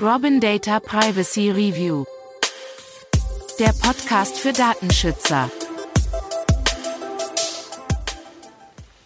[0.00, 2.04] Robin Data Privacy Review.
[3.58, 5.50] Der Podcast für Datenschützer.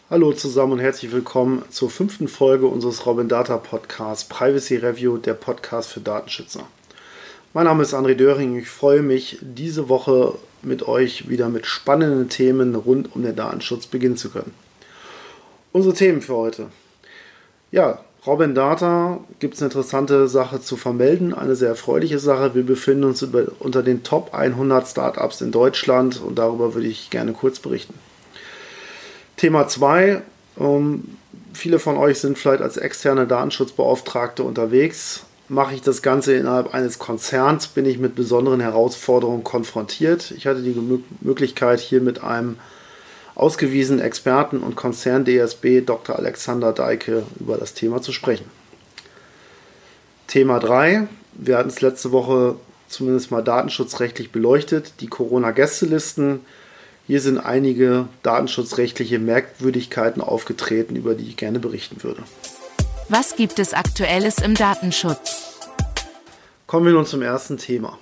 [0.08, 5.34] Hallo zusammen und herzlich willkommen zur fünften Folge unseres Robin Data Podcasts Privacy Review, der
[5.34, 6.66] Podcast für Datenschützer.
[7.52, 8.58] Mein Name ist André Döring.
[8.58, 13.86] Ich freue mich, diese Woche mit euch wieder mit spannenden Themen rund um den Datenschutz
[13.86, 14.54] beginnen zu können.
[15.72, 16.70] Unsere Themen für heute.
[17.70, 22.56] Ja, Robin Data gibt es eine interessante Sache zu vermelden, eine sehr erfreuliche Sache.
[22.56, 27.10] Wir befinden uns über, unter den Top 100 Startups in Deutschland und darüber würde ich
[27.10, 27.94] gerne kurz berichten.
[29.36, 30.22] Thema 2.
[30.58, 31.04] Ähm,
[31.52, 35.22] viele von euch sind vielleicht als externe Datenschutzbeauftragte unterwegs.
[35.48, 40.32] Mache ich das Ganze innerhalb eines Konzerns, bin ich mit besonderen Herausforderungen konfrontiert.
[40.32, 40.74] Ich hatte die
[41.20, 42.56] Möglichkeit, hier mit einem
[43.36, 46.16] ausgewiesenen Experten und Konzern-DSB Dr.
[46.16, 48.46] Alexander Deike über das Thema zu sprechen.
[50.26, 51.06] Thema 3.
[51.34, 52.56] Wir hatten es letzte Woche
[52.88, 54.94] zumindest mal datenschutzrechtlich beleuchtet.
[55.00, 56.40] Die Corona-Gästelisten.
[57.06, 62.22] Hier sind einige datenschutzrechtliche Merkwürdigkeiten aufgetreten, über die ich gerne berichten würde.
[63.08, 65.60] Was gibt es aktuelles im Datenschutz?
[66.66, 67.98] Kommen wir nun zum ersten Thema.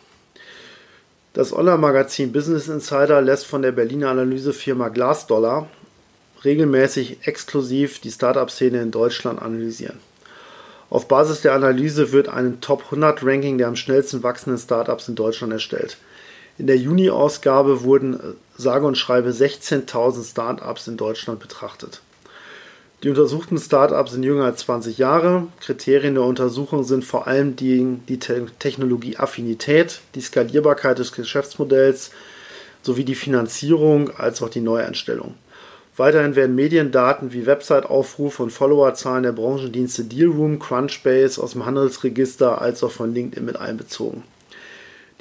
[1.35, 5.69] Das Online-Magazin Business Insider lässt von der Berliner Analysefirma Glassdollar
[6.45, 9.99] regelmäßig exklusiv die Startup-Szene in Deutschland analysieren.
[10.91, 15.17] Auf Basis der Analyse wird ein Top 100 Ranking der am schnellsten wachsenden Startups in
[15.17, 15.97] Deutschland erstellt.
[16.57, 22.01] In der Juni-Ausgabe wurden sage und schreibe 16.000 Startups in Deutschland betrachtet.
[23.05, 25.49] Die untersuchten Startups sind jünger als 20 Jahre.
[25.61, 32.13] Kriterien der Untersuchung sind vor allem die, die Technologieaffinität, die Skalierbarkeit des Geschäftsmodells
[32.81, 35.35] sowie die Finanzierung als auch die Neueinstellung.
[35.99, 42.83] Weiterhin werden Mediendaten wie Website-Aufrufe und Followerzahlen der Branchendienste Dealroom, Crunchbase aus dem Handelsregister als
[42.83, 44.23] auch von LinkedIn mit einbezogen.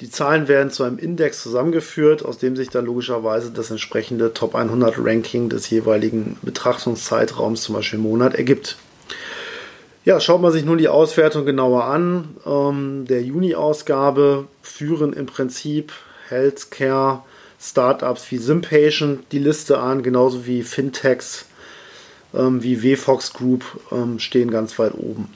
[0.00, 4.54] Die Zahlen werden zu einem Index zusammengeführt, aus dem sich dann logischerweise das entsprechende Top
[4.54, 8.76] 100 Ranking des jeweiligen Betrachtungszeitraums, zum Beispiel Monat, ergibt.
[10.04, 12.36] Ja, schaut man sich nun die Auswertung genauer an.
[12.44, 15.92] Ähm, der Juni-Ausgabe führen im Prinzip
[16.28, 17.22] Healthcare
[17.60, 21.46] Startups wie Simpatient die Liste an, genauso wie Fintechs
[22.34, 25.28] ähm, wie WFox Group ähm, stehen ganz weit oben.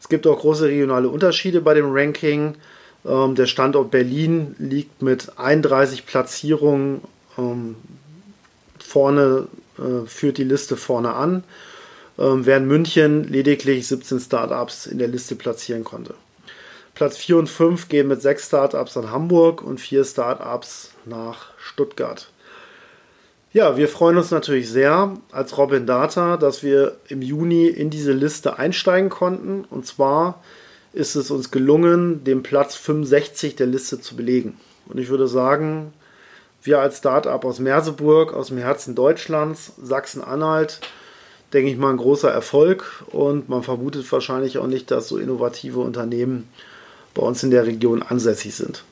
[0.00, 2.56] Es gibt auch große regionale Unterschiede bei dem Ranking.
[3.06, 7.02] Ähm, der Standort Berlin liegt mit 31 Platzierungen
[7.38, 7.76] ähm,
[8.78, 11.44] vorne, äh, führt die Liste vorne an,
[12.18, 16.14] ähm, während München lediglich 17 Startups in der Liste platzieren konnte.
[16.94, 22.30] Platz 4 und 5 gehen mit 6 Startups an Hamburg und 4 Startups nach Stuttgart.
[23.52, 28.12] Ja, wir freuen uns natürlich sehr als Robin Data, dass wir im Juni in diese
[28.12, 29.64] Liste einsteigen konnten.
[29.70, 30.42] Und zwar
[30.96, 34.56] ist es uns gelungen, den Platz 65 der Liste zu belegen.
[34.88, 35.92] Und ich würde sagen,
[36.62, 40.80] wir als Startup aus Merseburg, aus dem Herzen Deutschlands, Sachsen-Anhalt,
[41.52, 45.80] denke ich mal ein großer Erfolg und man vermutet wahrscheinlich auch nicht, dass so innovative
[45.80, 46.48] Unternehmen
[47.14, 48.82] bei uns in der Region ansässig sind.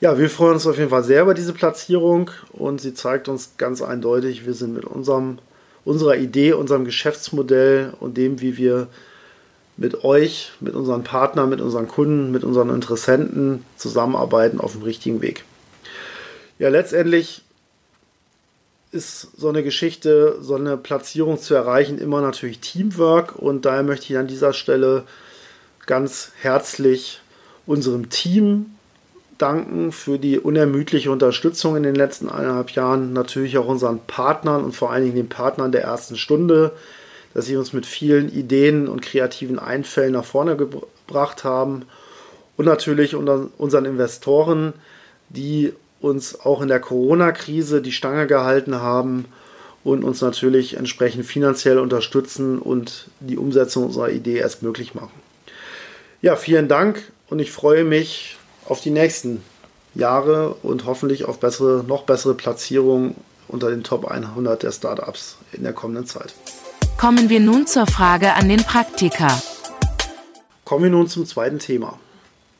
[0.00, 3.52] Ja, wir freuen uns auf jeden Fall sehr über diese Platzierung und sie zeigt uns
[3.58, 5.38] ganz eindeutig, wir sind mit unserem,
[5.84, 8.88] unserer Idee, unserem Geschäftsmodell und dem, wie wir
[9.78, 15.22] mit euch, mit unseren Partnern, mit unseren Kunden, mit unseren Interessenten zusammenarbeiten auf dem richtigen
[15.22, 15.44] Weg.
[16.58, 17.42] Ja, letztendlich
[18.90, 23.36] ist so eine Geschichte, so eine Platzierung zu erreichen, immer natürlich Teamwork.
[23.36, 25.04] Und daher möchte ich an dieser Stelle
[25.86, 27.20] ganz herzlich
[27.64, 28.66] unserem Team
[29.36, 34.74] danken für die unermüdliche Unterstützung in den letzten eineinhalb Jahren, natürlich auch unseren Partnern und
[34.74, 36.72] vor allen Dingen den Partnern der ersten Stunde,
[37.38, 41.84] dass sie uns mit vielen Ideen und kreativen Einfällen nach vorne gebracht haben.
[42.56, 44.72] Und natürlich unseren Investoren,
[45.28, 49.26] die uns auch in der Corona-Krise die Stange gehalten haben
[49.84, 55.14] und uns natürlich entsprechend finanziell unterstützen und die Umsetzung unserer Idee erst möglich machen.
[56.20, 58.36] Ja, vielen Dank und ich freue mich
[58.66, 59.44] auf die nächsten
[59.94, 63.14] Jahre und hoffentlich auf bessere, noch bessere Platzierungen
[63.46, 66.34] unter den Top 100 der Startups in der kommenden Zeit.
[66.98, 69.40] Kommen wir nun zur Frage an den Praktiker.
[70.64, 71.96] Kommen wir nun zum zweiten Thema.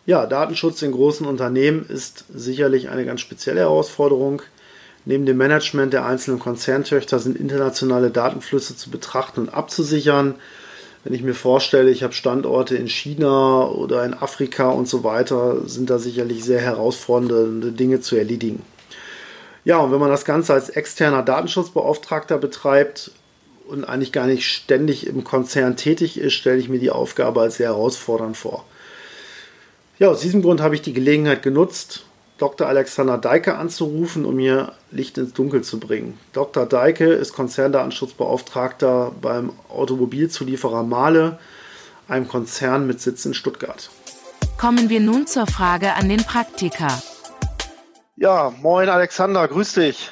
[0.07, 4.43] Ja, Datenschutz in großen Unternehmen ist sicherlich eine ganz spezielle Herausforderung.
[5.05, 10.37] Neben dem Management der einzelnen Konzerntöchter sind internationale Datenflüsse zu betrachten und abzusichern.
[11.03, 15.67] Wenn ich mir vorstelle, ich habe Standorte in China oder in Afrika und so weiter,
[15.67, 18.63] sind da sicherlich sehr herausfordernde Dinge zu erledigen.
[19.65, 23.11] Ja, und wenn man das Ganze als externer Datenschutzbeauftragter betreibt,
[23.69, 27.57] und eigentlich gar nicht ständig im Konzern tätig ist, stelle ich mir die Aufgabe als
[27.57, 28.65] sehr herausfordernd vor.
[29.99, 32.05] Ja, aus diesem Grund habe ich die Gelegenheit genutzt,
[32.39, 32.69] Dr.
[32.69, 36.19] Alexander Deike anzurufen, um mir Licht ins Dunkel zu bringen.
[36.33, 36.67] Dr.
[36.67, 41.39] Deike ist Konzerndatenschutzbeauftragter beim Automobilzulieferer Mahle,
[42.07, 43.91] einem Konzern mit Sitz in Stuttgart.
[44.57, 47.03] Kommen wir nun zur Frage an den Praktiker.
[48.17, 50.11] Ja, moin Alexander, grüß dich.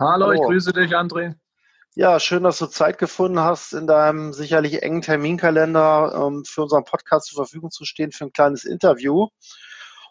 [0.00, 0.32] Hallo, Hallo.
[0.32, 1.34] ich grüße dich, André.
[2.00, 6.84] Ja, schön, dass du Zeit gefunden hast, in deinem sicherlich engen Terminkalender ähm, für unseren
[6.84, 9.26] Podcast zur Verfügung zu stehen für ein kleines Interview.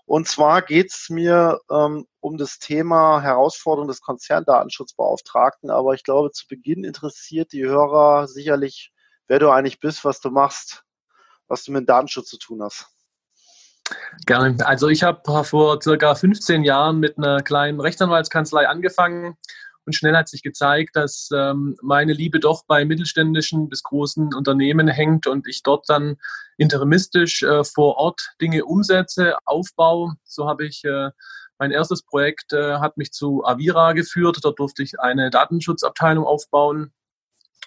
[0.06, 5.70] Und zwar geht es mir ähm, um das Thema Herausforderung des Konzerndatenschutzbeauftragten.
[5.70, 8.92] Aber ich glaube, zu Beginn interessiert die Hörer sicherlich,
[9.30, 10.84] wer du eigentlich bist, was du machst,
[11.48, 12.88] was du mit Datenschutz zu tun hast.
[14.26, 14.58] Gerne.
[14.68, 19.38] Also ich habe vor circa 15 Jahren mit einer kleinen Rechtsanwaltskanzlei angefangen
[19.88, 24.90] und schnell hat sich gezeigt, dass ähm, meine Liebe doch bei mittelständischen bis großen Unternehmen
[24.90, 26.18] hängt und ich dort dann
[26.58, 30.16] interimistisch äh, vor Ort Dinge umsetze, aufbaue.
[30.26, 31.12] So habe ich äh,
[31.58, 34.40] mein erstes Projekt äh, hat mich zu Avira geführt.
[34.44, 36.92] Dort durfte ich eine Datenschutzabteilung aufbauen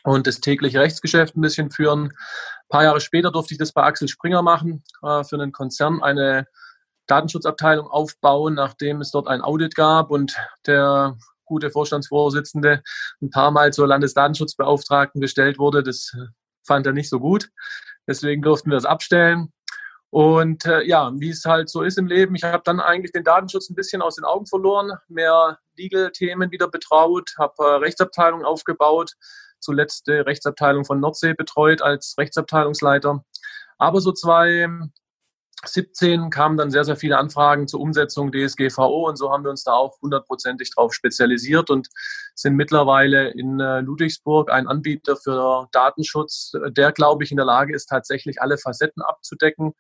[0.04, 2.08] und das tägliche Rechtsgeschäft ein bisschen führen.
[2.08, 6.02] Ein paar Jahre später durfte ich das bei Axel Springer machen, äh, für einen Konzern
[6.02, 6.46] eine
[7.06, 10.36] Datenschutzabteilung aufbauen, nachdem es dort ein Audit gab und
[10.66, 11.16] der
[11.50, 12.82] gute Vorstandsvorsitzende
[13.20, 15.82] ein paar Mal zur Landesdatenschutzbeauftragten gestellt wurde.
[15.82, 16.16] Das
[16.66, 17.50] fand er nicht so gut.
[18.06, 19.52] Deswegen durften wir es abstellen.
[20.10, 23.22] Und äh, ja, wie es halt so ist im Leben, ich habe dann eigentlich den
[23.22, 29.12] Datenschutz ein bisschen aus den Augen verloren, mehr Legal-Themen wieder betraut, habe äh, Rechtsabteilung aufgebaut,
[29.60, 33.24] zuletzt die Rechtsabteilung von Nordsee betreut als Rechtsabteilungsleiter.
[33.78, 34.68] Aber so zwei
[35.64, 39.64] 17 kamen dann sehr, sehr viele Anfragen zur Umsetzung DSGVO und so haben wir uns
[39.64, 41.88] da auch hundertprozentig drauf spezialisiert und
[42.34, 44.50] sind mittlerweile in äh, Ludwigsburg.
[44.50, 49.74] Ein Anbieter für Datenschutz, der, glaube ich, in der Lage ist, tatsächlich alle Facetten abzudecken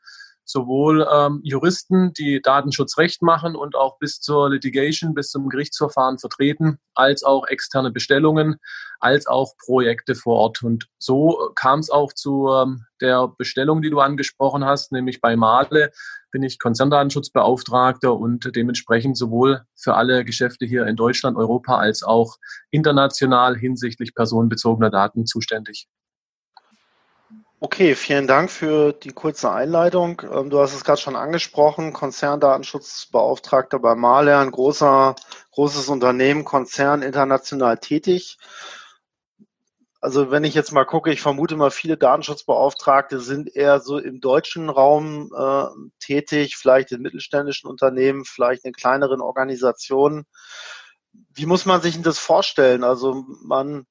[0.50, 6.78] sowohl ähm, Juristen, die Datenschutzrecht machen und auch bis zur Litigation, bis zum Gerichtsverfahren vertreten,
[6.94, 8.56] als auch externe Bestellungen,
[8.98, 10.62] als auch Projekte vor Ort.
[10.62, 15.36] Und so kam es auch zu ähm, der Bestellung, die du angesprochen hast, nämlich bei
[15.36, 15.90] Male
[16.30, 22.36] bin ich Konzerndatenschutzbeauftragter und dementsprechend sowohl für alle Geschäfte hier in Deutschland, Europa als auch
[22.70, 25.88] international hinsichtlich personenbezogener Daten zuständig.
[27.62, 30.22] Okay, vielen Dank für die kurze Einleitung.
[30.32, 35.14] Ähm, du hast es gerade schon angesprochen, Konzerndatenschutzbeauftragter bei Mahler, ein großer,
[35.50, 38.38] großes Unternehmen, Konzern international tätig.
[40.00, 44.20] Also wenn ich jetzt mal gucke, ich vermute mal, viele Datenschutzbeauftragte sind eher so im
[44.20, 45.66] deutschen Raum äh,
[45.98, 50.24] tätig, vielleicht in mittelständischen Unternehmen, vielleicht in kleineren Organisationen.
[51.34, 52.84] Wie muss man sich denn das vorstellen?
[52.84, 53.84] Also man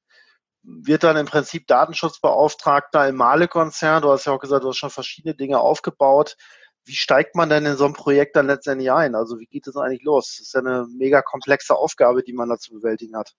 [0.81, 4.01] wird dann im Prinzip Datenschutzbeauftragter im Male-Konzern.
[4.01, 6.37] Du hast ja auch gesagt, du hast schon verschiedene Dinge aufgebaut.
[6.85, 9.15] Wie steigt man denn in so ein Projekt dann letztendlich ein?
[9.15, 10.35] Also wie geht das eigentlich los?
[10.37, 13.33] Das ist ja eine mega komplexe Aufgabe, die man da zu bewältigen hat.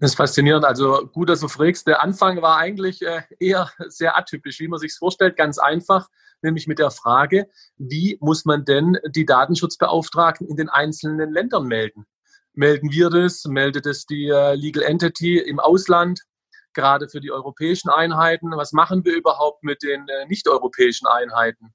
[0.00, 0.64] Das ist faszinierend.
[0.64, 1.86] Also gut, dass du fragst.
[1.86, 5.36] Der Anfang war eigentlich äh, eher sehr atypisch, wie man sich vorstellt.
[5.36, 6.08] Ganz einfach,
[6.42, 12.06] nämlich mit der Frage, wie muss man denn die Datenschutzbeauftragten in den einzelnen Ländern melden?
[12.54, 16.20] Melden wir das, meldet es die äh, Legal Entity im Ausland,
[16.74, 18.50] gerade für die europäischen Einheiten.
[18.52, 21.74] Was machen wir überhaupt mit den äh, nicht-europäischen Einheiten?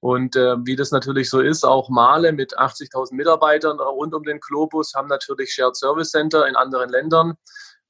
[0.00, 4.38] Und äh, wie das natürlich so ist, auch Male mit 80.000 Mitarbeitern rund um den
[4.38, 7.34] Globus haben natürlich Shared Service Center in anderen Ländern.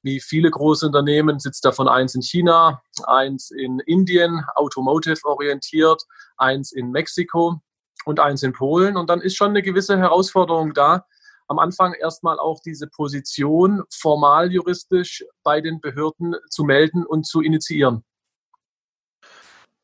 [0.01, 6.03] Wie viele große Unternehmen sitzt davon eins in China, eins in Indien, automotive orientiert,
[6.37, 7.59] eins in Mexiko
[8.05, 8.95] und eins in Polen.
[8.95, 11.05] Und dann ist schon eine gewisse Herausforderung da,
[11.47, 17.41] am Anfang erstmal auch diese Position formal juristisch bei den Behörden zu melden und zu
[17.41, 18.03] initiieren.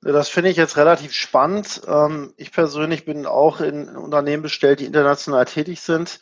[0.03, 1.81] Das finde ich jetzt relativ spannend.
[1.87, 6.19] Ähm, ich persönlich bin auch in Unternehmen bestellt, die international tätig sind.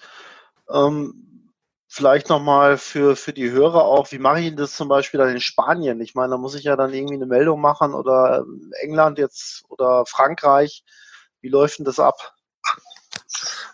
[0.70, 1.54] Ähm,
[1.88, 5.40] vielleicht nochmal für, für die Hörer auch, wie mache ich das zum Beispiel dann in
[5.40, 6.02] Spanien?
[6.02, 8.46] Ich meine, da muss ich ja dann irgendwie eine Meldung machen oder
[8.82, 10.84] England jetzt oder Frankreich.
[11.42, 12.36] Wie läuft denn das ab?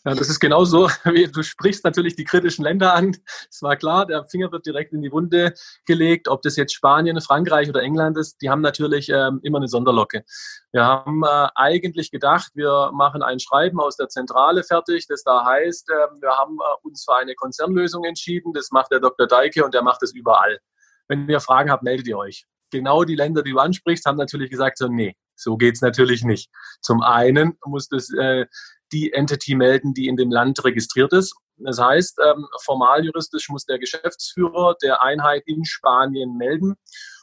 [0.08, 3.18] Ja, das ist genauso, wie du sprichst natürlich die kritischen Länder an.
[3.50, 5.56] Es war klar, der Finger wird direkt in die Wunde
[5.88, 6.28] gelegt.
[6.28, 10.24] Ob das jetzt Spanien, Frankreich oder England ist, die haben natürlich ähm, immer eine Sonderlocke.
[10.72, 15.44] Wir haben äh, eigentlich gedacht, wir machen ein Schreiben aus der Zentrale fertig, das da
[15.44, 18.54] heißt, äh, wir haben äh, uns für eine Konzernlösung entschieden.
[18.54, 19.26] Das macht der Dr.
[19.26, 20.60] Deike und der macht das überall.
[21.08, 22.46] Wenn ihr Fragen habt, meldet ihr euch.
[22.70, 26.50] Genau die Länder, die du ansprichst, haben natürlich gesagt, so, nee, so geht's natürlich nicht.
[26.82, 28.46] Zum einen muss das äh,
[28.92, 31.36] die Entity melden, die in dem Land registriert ist.
[31.58, 36.76] Das heißt, ähm, formal juristisch muss der Geschäftsführer der Einheit in Spanien melden.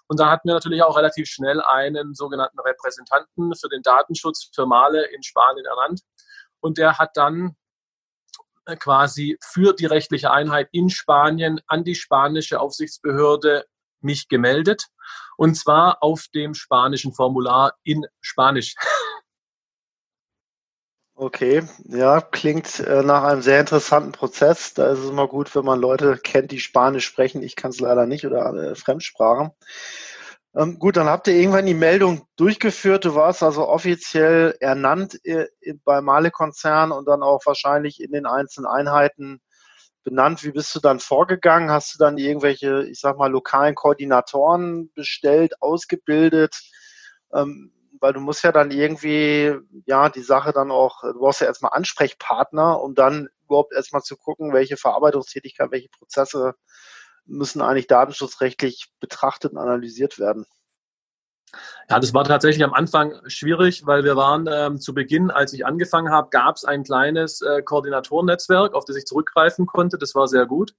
[0.09, 4.66] Und da hatten wir natürlich auch relativ schnell einen sogenannten Repräsentanten für den Datenschutz für
[4.66, 6.00] Male in Spanien ernannt.
[6.61, 7.57] Und der hat dann
[8.66, 13.66] äh, quasi für die rechtliche Einheit in Spanien an die spanische Aufsichtsbehörde
[14.00, 14.87] mich gemeldet.
[15.37, 18.75] Und zwar auf dem spanischen Formular in Spanisch.
[21.14, 24.75] Okay, ja, klingt äh, nach einem sehr interessanten Prozess.
[24.75, 27.42] Da ist es immer gut, wenn man Leute kennt, die Spanisch sprechen.
[27.42, 29.50] Ich kann es leider nicht oder äh, Fremdsprachen.
[30.54, 33.04] Ähm, gut, dann habt ihr irgendwann die Meldung durchgeführt.
[33.04, 35.47] Du warst also offiziell ernannt äh,
[35.85, 39.40] beim Male-Konzern und dann auch wahrscheinlich in den einzelnen Einheiten
[40.04, 40.45] benannt.
[40.45, 41.71] Wie bist du dann vorgegangen?
[41.71, 46.59] Hast du dann irgendwelche, ich sag mal, lokalen Koordinatoren bestellt, ausgebildet?
[47.35, 47.73] Ähm,
[48.03, 49.55] weil du musst ja dann irgendwie,
[49.87, 54.17] ja, die Sache dann auch, du brauchst ja erstmal Ansprechpartner, um dann überhaupt erstmal zu
[54.17, 56.55] gucken, welche Verarbeitungstätigkeit, welche Prozesse
[57.25, 60.47] müssen eigentlich datenschutzrechtlich betrachtet und analysiert werden.
[61.89, 65.65] Ja, das war tatsächlich am Anfang schwierig, weil wir waren ähm, zu Beginn, als ich
[65.65, 69.97] angefangen habe, gab es ein kleines äh, Koordinatorennetzwerk, auf das ich zurückgreifen konnte.
[69.97, 70.75] Das war sehr gut.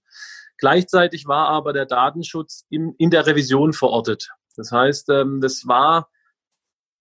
[0.58, 4.32] Gleichzeitig war aber der Datenschutz in, in der Revision verortet.
[4.58, 6.10] Das heißt, ähm, das war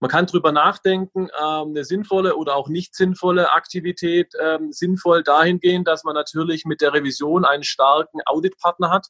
[0.03, 4.33] man kann drüber nachdenken, ähm, eine sinnvolle oder auch nicht sinnvolle Aktivität.
[4.43, 9.07] Ähm, sinnvoll dahingehend, dass man natürlich mit der Revision einen starken Auditpartner hat.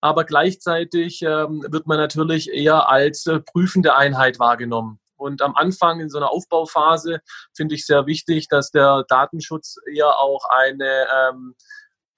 [0.00, 5.00] Aber gleichzeitig ähm, wird man natürlich eher als äh, prüfende Einheit wahrgenommen.
[5.16, 7.20] Und am Anfang in so einer Aufbauphase
[7.54, 11.54] finde ich sehr wichtig, dass der Datenschutz eher auch eine, ähm,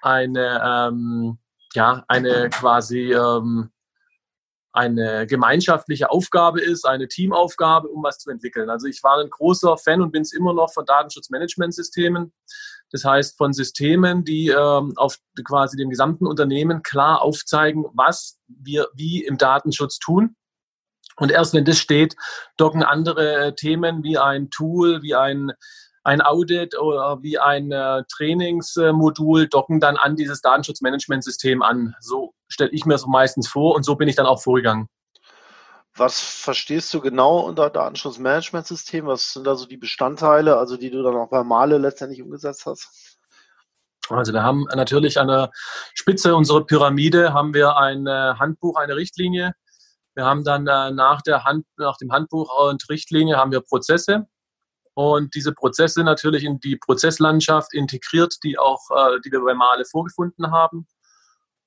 [0.03, 1.39] eine, ähm,
[1.75, 3.73] ja, eine quasi ähm,
[4.79, 8.71] eine gemeinschaftliche Aufgabe ist, eine Teamaufgabe, um was zu entwickeln.
[8.71, 12.33] Also ich war ein großer Fan und bin es immer noch von Datenschutzmanagementsystemen.
[12.93, 18.87] Das heißt von Systemen, die ähm, auf quasi dem gesamten Unternehmen klar aufzeigen, was wir
[18.95, 20.37] wie im Datenschutz tun.
[21.17, 22.15] Und erst wenn das steht,
[22.57, 25.53] docken andere Themen wie ein Tool, wie ein
[26.05, 31.95] ein Audit oder wie ein äh, Trainingsmodul docken dann an dieses Datenschutzmanagementsystem an.
[32.01, 34.89] So stelle ich mir so meistens vor und so bin ich dann auch vorgegangen.
[35.97, 39.07] Was verstehst du genau unter Datenschutzmanagementsystem?
[39.07, 42.67] Was sind da so die Bestandteile, also die du dann auch bei Male letztendlich umgesetzt
[42.67, 42.89] hast?
[44.09, 45.51] Also wir haben natürlich an der
[45.95, 49.53] Spitze unserer Pyramide haben wir ein äh, Handbuch, eine Richtlinie.
[50.15, 54.27] Wir haben dann äh, nach, der Hand, nach dem Handbuch und Richtlinie haben wir Prozesse
[54.99, 59.85] und diese Prozesse natürlich in die Prozesslandschaft integriert, die auch, äh, die wir bei Male
[59.85, 60.89] vorgefunden haben.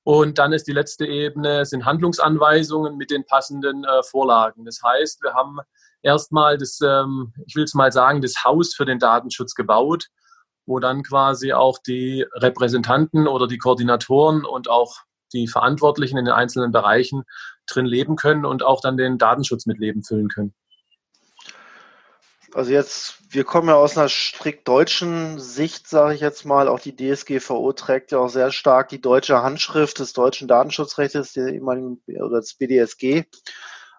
[0.03, 4.65] Und dann ist die letzte Ebene, sind Handlungsanweisungen mit den passenden äh, Vorlagen.
[4.65, 5.59] Das heißt, wir haben
[6.01, 10.07] erstmal das, ähm, ich will es mal sagen, das Haus für den Datenschutz gebaut,
[10.65, 14.97] wo dann quasi auch die Repräsentanten oder die Koordinatoren und auch
[15.31, 17.23] die Verantwortlichen in den einzelnen Bereichen
[17.65, 20.53] drin leben können und auch dann den Datenschutz mit Leben füllen können.
[22.53, 26.67] Also jetzt, wir kommen ja aus einer strikt deutschen Sicht, sage ich jetzt mal.
[26.67, 32.39] Auch die DSGVO trägt ja auch sehr stark die deutsche Handschrift des deutschen Datenschutzrechts, oder
[32.39, 33.23] des BDSG.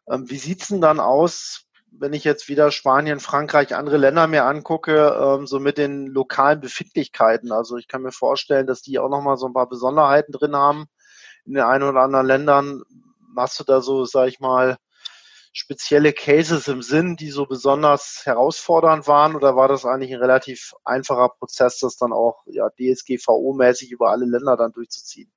[0.09, 4.45] Ähm, wie sieht's denn dann aus, wenn ich jetzt wieder Spanien, Frankreich, andere Länder mir
[4.45, 7.53] angucke, ähm, so mit den lokalen Befindlichkeiten?
[7.53, 10.87] Also ich kann mir vorstellen, dass die auch nochmal so ein paar Besonderheiten drin haben
[11.47, 12.83] in den einen oder anderen Ländern.
[13.35, 14.77] Machst du da so, sag ich mal,
[15.53, 19.37] spezielle Cases im Sinn, die so besonders herausfordernd waren?
[19.37, 24.25] Oder war das eigentlich ein relativ einfacher Prozess, das dann auch ja, DSGVO-mäßig über alle
[24.25, 25.33] Länder dann durchzuziehen?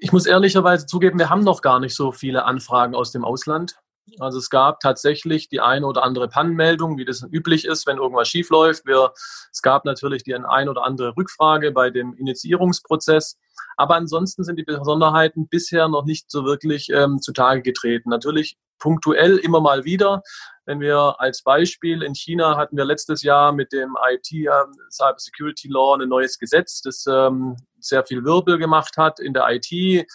[0.00, 3.76] Ich muss ehrlicherweise zugeben, wir haben noch gar nicht so viele Anfragen aus dem Ausland.
[4.20, 8.28] Also es gab tatsächlich die eine oder andere Pannenmeldung, wie das üblich ist, wenn irgendwas
[8.28, 8.86] schief läuft.
[8.86, 9.12] Wir,
[9.52, 13.38] es gab natürlich die ein oder andere Rückfrage bei dem Initiierungsprozess.
[13.76, 18.10] Aber ansonsten sind die Besonderheiten bisher noch nicht so wirklich ähm, zutage getreten.
[18.10, 20.22] Natürlich punktuell immer mal wieder.
[20.64, 24.50] Wenn wir als Beispiel in China hatten wir letztes Jahr mit dem IT äh,
[24.90, 29.46] Cyber Security Law ein neues Gesetz, das ähm, sehr viel Wirbel gemacht hat in der
[29.48, 30.06] IT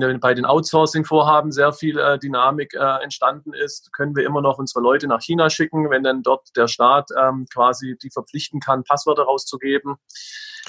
[0.00, 4.58] den, bei den Outsourcing-Vorhaben sehr viel äh, Dynamik äh, entstanden ist, können wir immer noch
[4.58, 8.84] unsere Leute nach China schicken, wenn dann dort der Staat ähm, quasi die verpflichten kann,
[8.84, 9.96] Passwörter rauszugeben.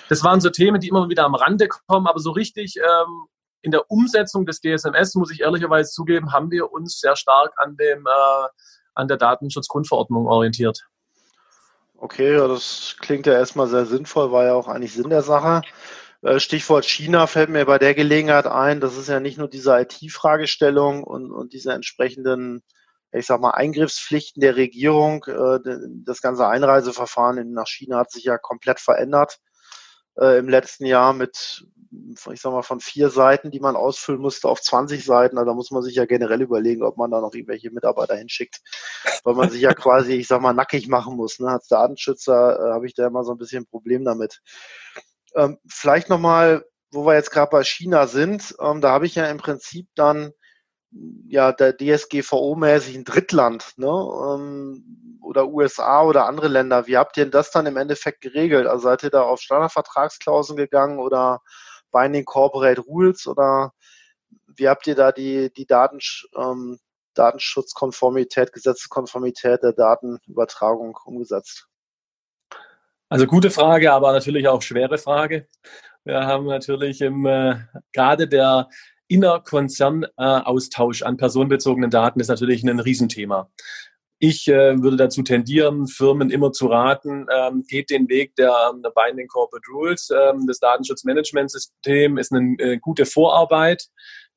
[0.10, 3.28] Das waren so Themen, die immer wieder am Rande kommen, aber so richtig ähm,
[3.62, 7.78] in der Umsetzung des DSMS, muss ich ehrlicherweise zugeben, haben wir uns sehr stark an,
[7.78, 8.48] dem, äh,
[8.94, 10.86] an der Datenschutzgrundverordnung orientiert.
[11.98, 15.62] Okay, das klingt ja erstmal sehr sinnvoll, war ja auch eigentlich Sinn der Sache.
[16.24, 18.80] Äh, Stichwort China fällt mir bei der Gelegenheit ein.
[18.80, 22.64] Das ist ja nicht nur diese IT-Fragestellung und, und diese entsprechenden,
[23.12, 25.26] ich sag mal, Eingriffspflichten der Regierung.
[25.26, 25.60] Äh,
[26.06, 29.40] das ganze Einreiseverfahren nach China hat sich ja komplett verändert.
[30.20, 31.66] äh, im letzten Jahr mit,
[32.32, 35.38] ich sag mal, von vier Seiten, die man ausfüllen musste, auf 20 Seiten.
[35.38, 38.62] Also da muss man sich ja generell überlegen, ob man da noch irgendwelche Mitarbeiter hinschickt,
[39.24, 41.40] weil man sich ja quasi, ich sag mal, nackig machen muss.
[41.40, 41.50] Ne?
[41.50, 44.42] Als Datenschützer habe ich da immer so ein bisschen ein Problem damit.
[45.36, 49.26] Ähm, vielleicht nochmal, wo wir jetzt gerade bei China sind, ähm, da habe ich ja
[49.26, 50.34] im Prinzip dann
[51.28, 53.88] ja der DSGVO-mäßig ein Drittland, ne?
[53.88, 56.88] Ähm, oder USA oder andere Länder.
[56.88, 58.68] Wie habt ihr denn das dann im Endeffekt geregelt?
[58.68, 61.42] Also seid ihr da auf Standardvertragsklauseln gegangen oder
[61.92, 63.74] Binding Corporate Rules oder
[64.48, 66.00] wie habt ihr da die, die Daten,
[66.36, 66.80] ähm,
[67.16, 71.68] Datenschutzkonformität, Gesetzeskonformität der Datenübertragung umgesetzt?
[73.14, 75.48] Also gute Frage, aber natürlich auch schwere Frage.
[76.04, 77.58] Wir haben natürlich im, äh,
[77.92, 78.70] gerade der
[79.08, 83.52] Innerkonzernaustausch äh, an personenbezogenen Daten ist natürlich ein Riesenthema.
[84.18, 88.90] Ich äh, würde dazu tendieren, Firmen immer zu raten, ähm, geht den Weg der, der
[88.90, 90.10] Binding Corporate Rules.
[90.10, 93.90] Ähm, das Datenschutzmanagementsystem ist eine äh, gute Vorarbeit.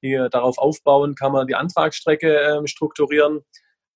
[0.03, 3.41] Hier, darauf aufbauen kann man die Antragsstrecke äh, strukturieren.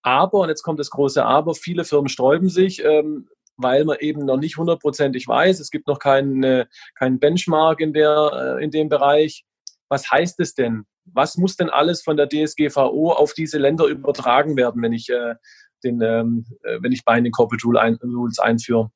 [0.01, 3.29] Aber, und jetzt kommt das große Aber, viele Firmen sträuben sich, ähm,
[3.63, 5.61] weil man eben noch nicht hundertprozentig weiß.
[5.61, 9.45] Es gibt noch keinen, äh, keinen Benchmark in, der, äh, in dem Bereich.
[9.89, 10.85] Was heißt es denn?
[11.05, 15.35] Was muss denn alles von der DSGVO auf diese Länder übertragen werden, wenn ich äh,
[15.83, 18.91] den, ähm, äh, wenn ich Binding Corporate Rule ein, Rules einführe.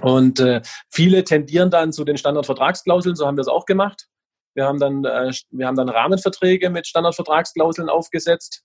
[0.00, 4.08] Und äh, viele tendieren dann zu den Standardvertragsklauseln, so haben wir es auch gemacht.
[4.54, 8.62] Wir haben dann, äh, wir haben dann Rahmenverträge mit Standardvertragsklauseln aufgesetzt,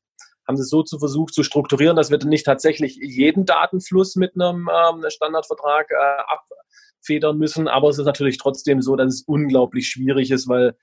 [0.47, 4.33] haben das so zu versucht zu strukturieren, dass wir dann nicht tatsächlich jeden Datenfluss mit
[4.35, 7.67] einem ähm, Standardvertrag äh, abfedern müssen.
[7.67, 10.75] Aber es ist natürlich trotzdem so, dass es unglaublich schwierig ist, weil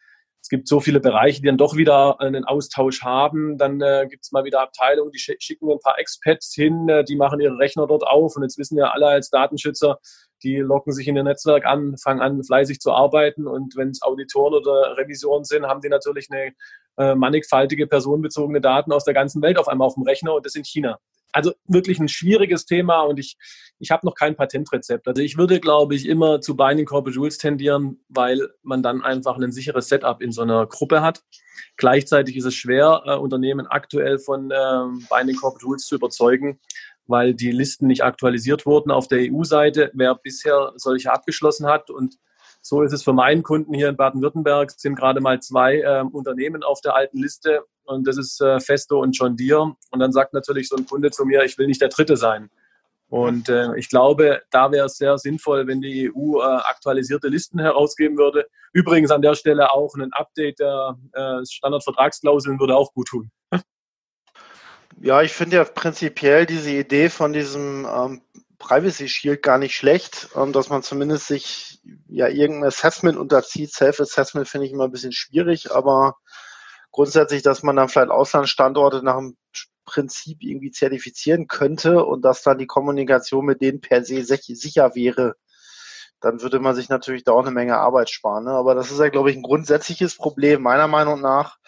[0.45, 3.57] es gibt so viele Bereiche, die dann doch wieder einen Austausch haben.
[3.57, 7.17] Dann äh, gibt es mal wieder Abteilungen, die schicken ein paar Expats hin, äh, die
[7.17, 8.37] machen ihre Rechner dort auf.
[8.37, 9.99] Und jetzt wissen ja alle als Datenschützer,
[10.43, 13.47] die locken sich in ihr Netzwerk an, fangen an, fleißig zu arbeiten.
[13.47, 16.53] Und wenn es Auditoren oder Revisoren sind, haben die natürlich eine
[16.97, 20.55] äh, mannigfaltige personenbezogene Daten aus der ganzen Welt auf einmal auf dem Rechner und das
[20.55, 20.99] in China
[21.35, 23.37] also wirklich ein schwieriges Thema und ich,
[23.81, 25.09] ich habe noch kein Patentrezept.
[25.09, 29.37] Also ich würde, glaube ich, immer zu Binding Corporate Rules tendieren, weil man dann einfach
[29.37, 31.23] ein sicheres Setup in so einer Gruppe hat.
[31.77, 34.57] Gleichzeitig ist es schwer, äh, Unternehmen aktuell von äh,
[35.11, 36.61] Binding Corporate Rules zu überzeugen,
[37.07, 39.91] weil die Listen nicht aktualisiert wurden auf der EU-Seite.
[39.93, 42.17] Wer bisher solche abgeschlossen hat und
[42.67, 46.63] so ist es für meinen Kunden hier in Baden-Württemberg, sind gerade mal zwei äh, Unternehmen
[46.63, 49.77] auf der alten Liste und das ist äh, Festo und John Deere.
[49.91, 52.49] Und dann sagt natürlich so ein Kunde zu mir, ich will nicht der Dritte sein.
[53.09, 57.59] Und äh, ich glaube, da wäre es sehr sinnvoll, wenn die EU äh, aktualisierte Listen
[57.59, 58.47] herausgeben würde.
[58.73, 63.31] Übrigens an der Stelle auch ein Update der äh, Standardvertragsklauseln würde auch gut tun.
[65.03, 68.23] Ja, ich finde ja prinzipiell diese Idee von diesem ähm,
[68.65, 73.73] Privacy Shield gar nicht schlecht, ähm, dass man zumindest sich ja irgendein Assessment unterzieht.
[73.73, 76.17] Self-Assessment finde ich immer ein bisschen schwierig, aber
[76.91, 79.37] grundsätzlich, dass man dann vielleicht Auslandsstandorte nach dem
[79.85, 85.37] Prinzip irgendwie zertifizieren könnte und dass dann die Kommunikation mit denen per se sicher wäre,
[86.21, 88.45] dann würde man sich natürlich da auch eine Menge Arbeit sparen.
[88.45, 88.53] Ne?
[88.53, 91.59] Aber das ist ja, glaube ich, ein grundsätzliches Problem meiner Meinung nach.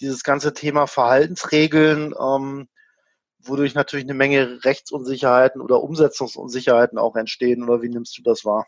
[0.00, 2.68] Dieses ganze Thema Verhaltensregeln, ähm,
[3.42, 7.62] wodurch natürlich eine Menge Rechtsunsicherheiten oder Umsetzungsunsicherheiten auch entstehen.
[7.62, 8.66] Oder wie nimmst du das wahr?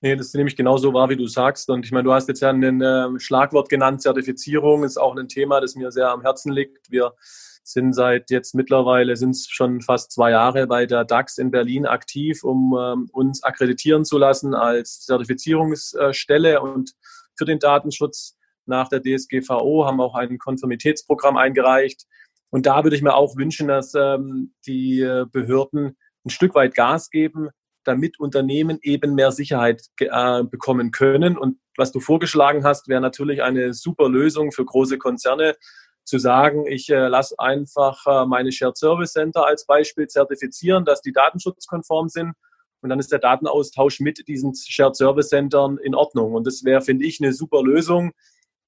[0.00, 1.70] Nee, das nehme ich genauso wahr, wie du sagst.
[1.70, 5.28] Und ich meine, du hast jetzt ja ein äh, Schlagwort genannt, Zertifizierung ist auch ein
[5.28, 6.90] Thema, das mir sehr am Herzen liegt.
[6.90, 7.14] Wir
[7.62, 11.86] sind seit jetzt mittlerweile, sind es schon fast zwei Jahre bei der DAX in Berlin
[11.86, 16.94] aktiv, um ähm, uns akkreditieren zu lassen als Zertifizierungsstelle und
[17.36, 22.06] für den Datenschutz nach der DSGVO haben auch ein Konformitätsprogramm eingereicht.
[22.52, 26.74] Und da würde ich mir auch wünschen, dass ähm, die äh, Behörden ein Stück weit
[26.74, 27.48] Gas geben,
[27.82, 31.38] damit Unternehmen eben mehr Sicherheit äh, bekommen können.
[31.38, 35.56] Und was du vorgeschlagen hast, wäre natürlich eine super Lösung für große Konzerne,
[36.04, 41.00] zu sagen, ich äh, lasse einfach äh, meine Shared Service Center als Beispiel zertifizieren, dass
[41.00, 42.32] die datenschutzkonform sind.
[42.80, 46.34] Und dann ist der Datenaustausch mit diesen Shared Service Centern in Ordnung.
[46.34, 48.12] Und das wäre, finde ich, eine super Lösung,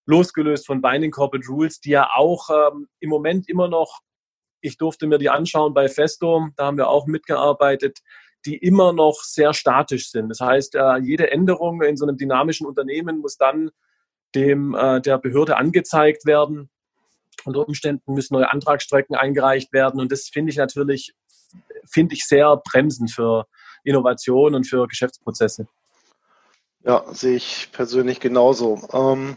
[0.07, 4.01] losgelöst von Binding Corporate Rules, die ja auch ähm, im Moment immer noch,
[4.61, 7.99] ich durfte mir die anschauen bei Festo, da haben wir auch mitgearbeitet,
[8.47, 10.29] die immer noch sehr statisch sind.
[10.29, 13.71] Das heißt, äh, jede Änderung in so einem dynamischen Unternehmen muss dann
[14.35, 16.71] dem äh, der Behörde angezeigt werden.
[17.45, 20.01] Unter Umständen müssen neue Antragsstrecken eingereicht werden.
[20.01, 21.15] Und das finde ich natürlich,
[21.87, 23.47] finde ich sehr bremsend für
[23.83, 25.67] Innovation und für Geschäftsprozesse.
[26.85, 28.87] Ja, sehe ich persönlich genauso.
[28.93, 29.37] Ähm,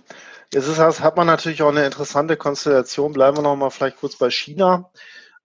[0.54, 3.14] jetzt ist, hat man natürlich auch eine interessante Konstellation.
[3.14, 4.92] Bleiben wir noch mal vielleicht kurz bei China.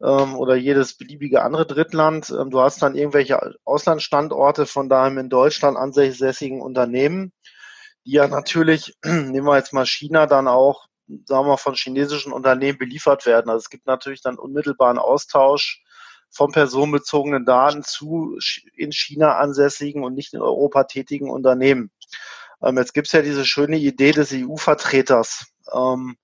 [0.03, 2.31] ähm, oder jedes beliebige andere Drittland.
[2.31, 7.33] Ähm, du hast dann irgendwelche Auslandsstandorte von deinem in Deutschland ansässigen Unternehmen,
[8.05, 10.87] die ja natürlich, nehmen wir jetzt mal China, dann auch,
[11.27, 13.51] sagen wir, von chinesischen Unternehmen beliefert werden.
[13.51, 15.83] Also es gibt natürlich dann unmittelbaren Austausch
[16.31, 18.39] von personenbezogenen Daten zu
[18.75, 21.91] in China ansässigen und nicht in Europa tätigen Unternehmen.
[22.65, 25.47] Ähm, jetzt gibt es ja diese schöne Idee des EU-Vertreters.
[25.73, 26.17] Ähm,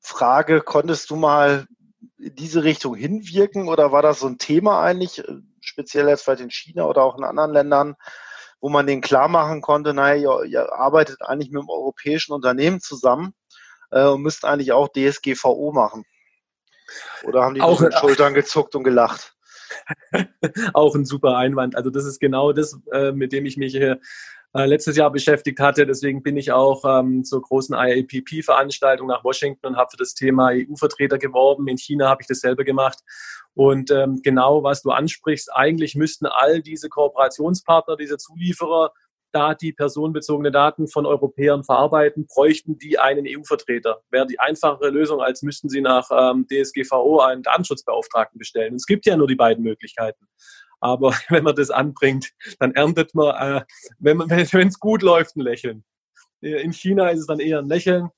[0.00, 1.66] Frage, konntest du mal
[2.18, 6.42] in diese Richtung hinwirken oder war das so ein Thema eigentlich, äh, speziell jetzt vielleicht
[6.42, 7.94] in China oder auch in anderen Ländern,
[8.60, 12.80] wo man denen klar machen konnte, naja, ihr, ihr arbeitet eigentlich mit einem europäischen Unternehmen
[12.80, 13.34] zusammen
[13.90, 16.04] äh, und müsst eigentlich auch DSGVO machen?
[17.24, 19.33] Oder haben die auch mit den Schultern gezuckt und gelacht?
[20.74, 21.76] auch ein super Einwand.
[21.76, 24.00] Also das ist genau das, äh, mit dem ich mich hier
[24.54, 25.84] äh, letztes Jahr beschäftigt hatte.
[25.84, 30.50] Deswegen bin ich auch ähm, zur großen IAPP-Veranstaltung nach Washington und habe für das Thema
[30.52, 31.66] EU-Vertreter geworben.
[31.66, 33.00] In China habe ich dasselbe gemacht.
[33.54, 38.92] Und ähm, genau, was du ansprichst, eigentlich müssten all diese Kooperationspartner, diese Zulieferer
[39.34, 44.00] da die personenbezogene Daten von Europäern verarbeiten, bräuchten die einen EU-Vertreter.
[44.10, 48.72] Wäre die einfachere Lösung, als müssten sie nach ähm, DSGVO einen Datenschutzbeauftragten bestellen.
[48.72, 50.26] Und es gibt ja nur die beiden Möglichkeiten.
[50.80, 53.64] Aber wenn man das anbringt, dann erntet man, äh,
[53.98, 55.84] wenn es gut läuft, ein Lächeln.
[56.40, 58.10] In China ist es dann eher ein Lächeln.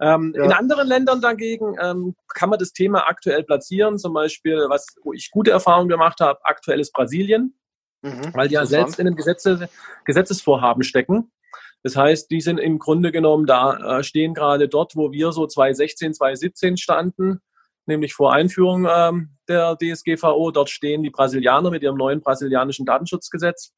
[0.00, 0.44] Ähm, ja.
[0.44, 3.98] In anderen Ländern dagegen ähm, kann man das Thema aktuell platzieren.
[3.98, 7.54] Zum Beispiel, was, wo ich gute Erfahrungen gemacht habe, aktuell ist Brasilien.
[8.02, 9.68] Mhm, weil die ja selbst in einem Gesetze,
[10.04, 11.30] Gesetzesvorhaben stecken.
[11.82, 15.46] Das heißt, die sind im Grunde genommen da, äh, stehen gerade dort, wo wir so
[15.46, 17.40] 2016, 2017 standen,
[17.86, 20.50] nämlich vor Einführung ähm, der DSGVO.
[20.50, 23.72] Dort stehen die Brasilianer mit ihrem neuen brasilianischen Datenschutzgesetz.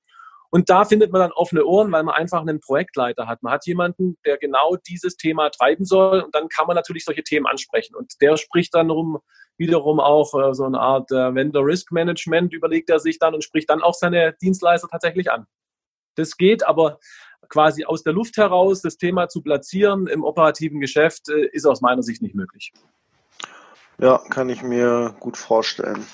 [0.54, 3.42] Und da findet man dann offene Ohren, weil man einfach einen Projektleiter hat.
[3.42, 7.22] Man hat jemanden, der genau dieses Thema treiben soll und dann kann man natürlich solche
[7.22, 7.96] Themen ansprechen.
[7.96, 9.18] Und der spricht dann rum,
[9.56, 13.42] wiederum auch äh, so eine Art äh, Vendor Risk Management, überlegt er sich dann und
[13.42, 15.46] spricht dann auch seine Dienstleister tatsächlich an.
[16.16, 16.98] Das geht, aber
[17.48, 21.80] quasi aus der Luft heraus das Thema zu platzieren im operativen Geschäft äh, ist aus
[21.80, 22.74] meiner Sicht nicht möglich.
[23.98, 26.04] Ja, kann ich mir gut vorstellen.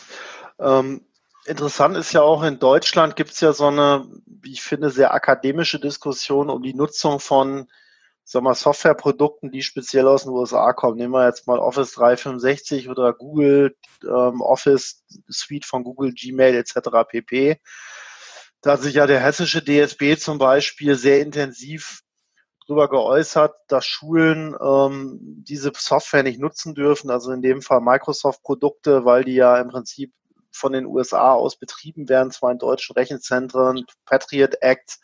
[0.61, 1.08] Ähm,
[1.49, 5.13] interessant ist ja auch, in Deutschland gibt es ja so eine, wie ich finde, sehr
[5.13, 7.69] akademische Diskussion um die Nutzung von
[8.31, 10.99] sag mal, Softwareprodukten, die speziell aus den USA kommen.
[10.99, 16.91] Nehmen wir jetzt mal Office 365 oder Google ähm, Office Suite von Google, Gmail etc.
[17.09, 17.59] pp.
[18.61, 22.03] Da hat sich ja der hessische DSB zum Beispiel sehr intensiv
[22.67, 29.07] darüber geäußert, dass Schulen ähm, diese Software nicht nutzen dürfen, also in dem Fall Microsoft-Produkte,
[29.07, 30.13] weil die ja im Prinzip
[30.51, 34.99] von den USA aus betrieben werden, zwar in deutschen Rechenzentren, Patriot Act,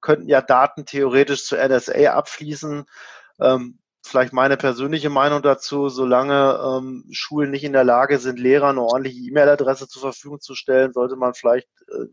[0.00, 2.84] könnten ja Daten theoretisch zu NSA abfließen.
[3.40, 8.78] Ähm, vielleicht meine persönliche Meinung dazu, solange ähm, Schulen nicht in der Lage sind, Lehrern
[8.78, 12.06] eine ordentliche E-Mail-Adresse zur Verfügung zu stellen, sollte man vielleicht äh,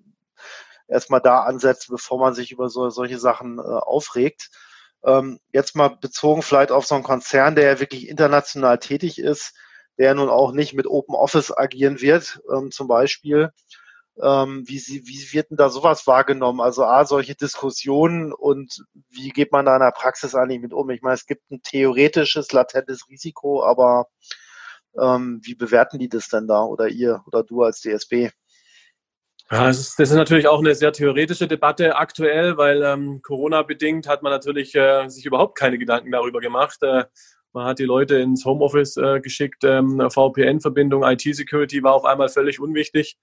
[0.87, 4.49] erstmal da ansetzen, bevor man sich über so, solche Sachen äh, aufregt.
[5.05, 9.53] Ähm, jetzt mal bezogen vielleicht auf so einen Konzern, der ja wirklich international tätig ist,
[9.97, 13.51] der nun auch nicht mit Open Office agieren wird, ähm, zum Beispiel.
[14.21, 16.61] Ähm, wie, sie, wie wird denn da sowas wahrgenommen?
[16.61, 20.89] Also A, solche Diskussionen und wie geht man da in der Praxis eigentlich mit um?
[20.91, 24.07] Ich meine, es gibt ein theoretisches, latentes Risiko, aber
[24.99, 28.29] ähm, wie bewerten die das denn da oder ihr oder du als DSB?
[29.51, 34.07] Ja, das ist, das ist natürlich auch eine sehr theoretische Debatte aktuell, weil ähm, Corona-bedingt
[34.07, 36.81] hat man natürlich äh, sich überhaupt keine Gedanken darüber gemacht.
[36.81, 37.05] Äh,
[37.53, 42.59] man hat die Leute ins Homeoffice äh, geschickt, ähm, VPN-Verbindung, IT-Security war auf einmal völlig
[42.59, 43.17] unwichtig.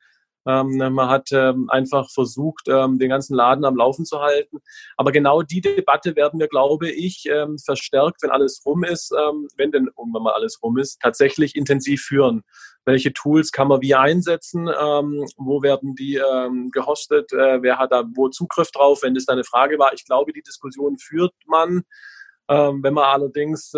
[0.47, 4.59] Ähm, man hat ähm, einfach versucht, ähm, den ganzen Laden am Laufen zu halten.
[4.97, 9.49] Aber genau die Debatte werden wir, glaube ich, ähm, verstärkt, wenn alles rum ist, ähm,
[9.57, 12.43] wenn denn irgendwann mal alles rum ist, tatsächlich intensiv führen.
[12.87, 14.67] Welche Tools kann man wie einsetzen?
[14.69, 16.19] Ähm, wo werden die
[16.73, 17.31] gehostet?
[17.33, 19.03] Äh, wer hat da wo Zugriff drauf?
[19.03, 21.83] Wenn das da eine Frage war, ich glaube, die Diskussion führt man.
[22.53, 23.73] Wenn man allerdings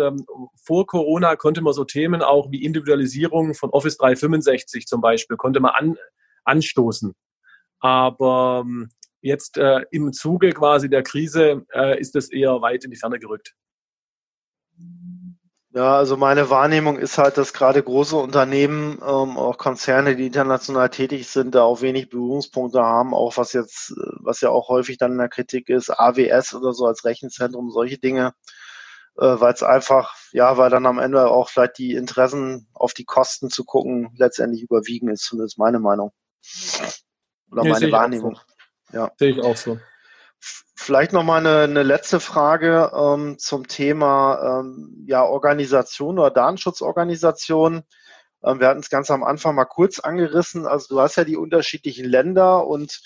[0.55, 5.59] vor Corona konnte man so Themen auch wie Individualisierung von Office 365 zum Beispiel, konnte
[5.59, 5.95] man an,
[6.43, 7.13] anstoßen.
[7.79, 8.89] Aber ähm,
[9.21, 13.19] jetzt äh, im Zuge quasi der Krise äh, ist es eher weit in die Ferne
[13.19, 13.53] gerückt.
[15.75, 20.89] Ja, also meine Wahrnehmung ist halt, dass gerade große Unternehmen, ähm, auch Konzerne, die international
[20.89, 24.99] tätig sind, da auch wenig Berührungspunkte haben, auch was jetzt, äh, was ja auch häufig
[24.99, 28.33] dann in der Kritik ist, AWS oder so als Rechenzentrum, solche Dinge,
[29.17, 33.05] äh, weil es einfach, ja, weil dann am Ende auch vielleicht die Interessen auf die
[33.05, 36.11] Kosten zu gucken letztendlich überwiegen, ist zumindest meine Meinung.
[37.51, 38.39] Oder nee, meine Wahrnehmung.
[38.91, 38.97] So.
[38.97, 39.11] Ja.
[39.17, 39.79] Sehe ich auch so.
[40.75, 47.83] Vielleicht noch mal eine, eine letzte Frage ähm, zum Thema ähm, ja, Organisation oder Datenschutzorganisation.
[48.43, 50.67] Ähm, wir hatten es ganz am Anfang mal kurz angerissen.
[50.67, 53.01] Also du hast ja die unterschiedlichen Länder und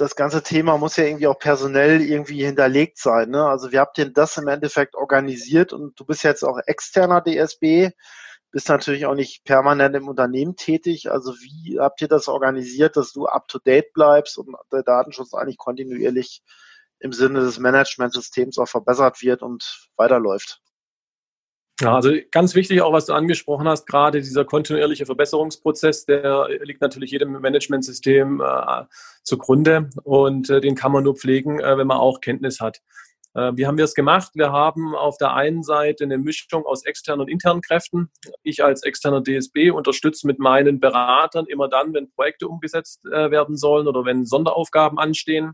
[0.00, 3.30] das ganze Thema muss ja irgendwie auch personell irgendwie hinterlegt sein.
[3.30, 3.44] Ne?
[3.44, 7.90] Also wie habt ihr das im Endeffekt organisiert und du bist jetzt auch externer DSB,
[8.50, 11.10] bist natürlich auch nicht permanent im Unternehmen tätig.
[11.10, 16.42] Also wie habt ihr das organisiert, dass du up-to-date bleibst und der Datenschutz eigentlich kontinuierlich
[16.98, 20.62] im Sinne des Managementsystems auch verbessert wird und weiterläuft?
[21.80, 26.82] Ja, also ganz wichtig auch, was du angesprochen hast, gerade dieser kontinuierliche Verbesserungsprozess, der liegt
[26.82, 28.84] natürlich jedem Managementsystem äh,
[29.22, 32.82] zugrunde und äh, den kann man nur pflegen, äh, wenn man auch Kenntnis hat.
[33.34, 34.32] Äh, wie haben wir es gemacht?
[34.34, 38.10] Wir haben auf der einen Seite eine Mischung aus externen und internen Kräften.
[38.42, 43.56] Ich als externer DSB unterstütze mit meinen Beratern immer dann, wenn Projekte umgesetzt äh, werden
[43.56, 45.52] sollen oder wenn Sonderaufgaben anstehen.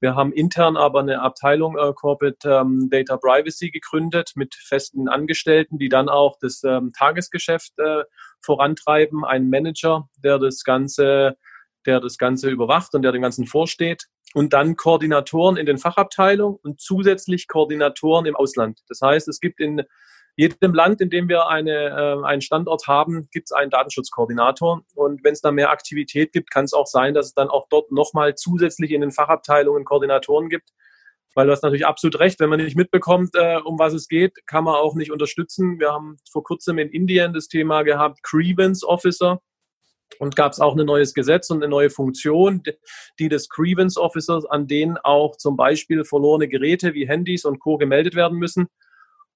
[0.00, 5.78] Wir haben intern aber eine Abteilung äh, Corporate ähm, Data Privacy gegründet mit festen Angestellten,
[5.78, 8.04] die dann auch das ähm, Tagesgeschäft äh,
[8.40, 9.24] vorantreiben.
[9.26, 11.36] Ein Manager, der das Ganze,
[11.84, 14.06] der das Ganze überwacht und der dem Ganzen vorsteht.
[14.32, 18.80] Und dann Koordinatoren in den Fachabteilungen und zusätzlich Koordinatoren im Ausland.
[18.88, 19.82] Das heißt, es gibt in
[20.36, 24.82] jedem Land, in dem wir eine, äh, einen Standort haben, gibt es einen Datenschutzkoordinator.
[24.94, 27.66] Und wenn es da mehr Aktivität gibt, kann es auch sein, dass es dann auch
[27.68, 30.70] dort nochmal zusätzlich in den Fachabteilungen Koordinatoren gibt.
[31.34, 34.46] Weil du hast natürlich absolut recht, wenn man nicht mitbekommt, äh, um was es geht,
[34.46, 35.78] kann man auch nicht unterstützen.
[35.78, 39.40] Wir haben vor kurzem in Indien das Thema gehabt, Grievance Officer.
[40.18, 42.64] Und gab es auch ein neues Gesetz und eine neue Funktion,
[43.20, 47.76] die des Grievance Officers, an denen auch zum Beispiel verlorene Geräte wie Handys und Co.
[47.76, 48.66] gemeldet werden müssen.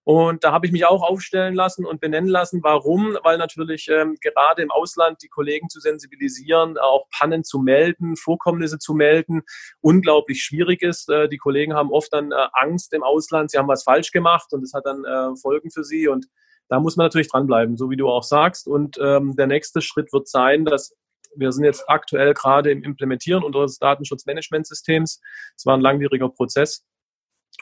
[0.04, 2.62] Und da habe ich mich auch aufstellen lassen und benennen lassen.
[2.62, 3.16] Warum?
[3.22, 8.78] Weil natürlich ähm, gerade im Ausland die Kollegen zu sensibilisieren, auch Pannen zu melden, Vorkommnisse
[8.78, 9.42] zu melden,
[9.80, 11.08] unglaublich schwierig ist.
[11.08, 14.52] Äh, die Kollegen haben oft dann äh, Angst im Ausland, sie haben was falsch gemacht
[14.52, 16.06] und das hat dann äh, Folgen für sie.
[16.06, 16.26] Und
[16.68, 18.68] da muss man natürlich dranbleiben, so wie du auch sagst.
[18.68, 20.94] Und ähm, der nächste Schritt wird sein, dass
[21.36, 25.20] wir sind jetzt aktuell gerade im Implementieren unseres Datenschutzmanagementsystems.
[25.56, 26.84] Es war ein langwieriger Prozess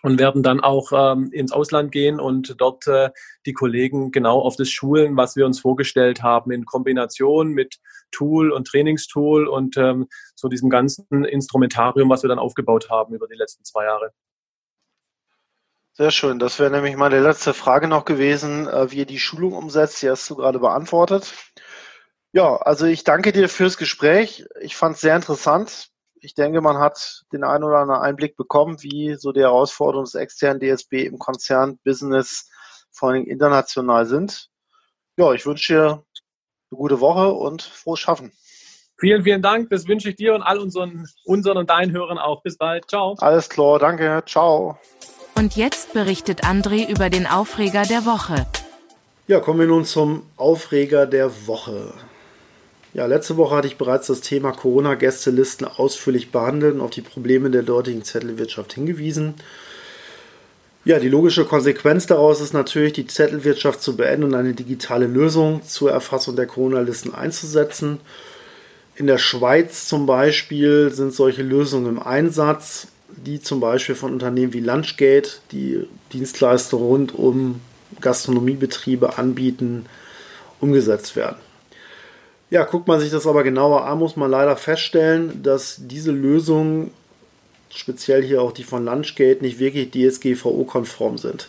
[0.02, 3.10] und werden dann auch ähm, ins Ausland gehen und dort äh,
[3.46, 7.78] die Kollegen genau auf das schulen, was wir uns vorgestellt haben, in Kombination mit
[8.10, 13.28] Tool und Trainingstool und ähm, so diesem ganzen Instrumentarium, was wir dann aufgebaut haben über
[13.28, 14.12] die letzten zwei Jahre.
[15.94, 16.38] Sehr schön.
[16.38, 20.02] Das wäre nämlich meine letzte Frage noch gewesen, äh, wie ihr die Schulung umsetzt.
[20.02, 21.34] Die hast du gerade beantwortet.
[22.32, 24.46] Ja, also ich danke dir fürs Gespräch.
[24.60, 25.91] Ich fand es sehr interessant
[26.22, 30.14] ich denke, man hat den einen oder anderen Einblick bekommen, wie so die Herausforderungen des
[30.14, 32.48] externen DSB im Konzern-Business
[32.92, 34.48] vor allem international sind.
[35.16, 36.04] Ja, ich wünsche dir
[36.70, 38.32] eine gute Woche und frohes Schaffen.
[38.98, 39.68] Vielen, vielen Dank.
[39.70, 42.42] Das wünsche ich dir und all unseren, unseren und deinen Hörern auch.
[42.42, 42.88] Bis bald.
[42.88, 43.16] Ciao.
[43.18, 43.80] Alles klar.
[43.80, 44.22] Danke.
[44.26, 44.78] Ciao.
[45.34, 48.46] Und jetzt berichtet André über den Aufreger der Woche.
[49.26, 51.92] Ja, kommen wir nun zum Aufreger der Woche.
[52.94, 57.50] Ja, letzte Woche hatte ich bereits das Thema Corona-Gästelisten ausführlich behandelt und auf die Probleme
[57.50, 59.34] der dortigen Zettelwirtschaft hingewiesen.
[60.84, 65.62] Ja, die logische Konsequenz daraus ist natürlich, die Zettelwirtschaft zu beenden und eine digitale Lösung
[65.62, 67.98] zur Erfassung der Corona-Listen einzusetzen.
[68.96, 74.52] In der Schweiz zum Beispiel sind solche Lösungen im Einsatz, die zum Beispiel von Unternehmen
[74.52, 77.60] wie Lunchgate, die Dienstleister rund um
[78.02, 79.86] Gastronomiebetriebe anbieten,
[80.60, 81.36] umgesetzt werden.
[82.52, 86.90] Ja, guckt man sich das aber genauer an, muss man leider feststellen, dass diese Lösungen,
[87.70, 91.48] speziell hier auch die von Lunchgate, nicht wirklich DSGVO-konform sind,